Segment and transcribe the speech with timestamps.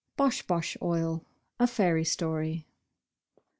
[0.17, 1.23] BOSH BOSH OIL.
[1.59, 2.65] A Fairy Story.